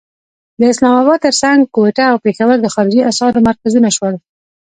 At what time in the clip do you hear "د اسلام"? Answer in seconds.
0.59-0.95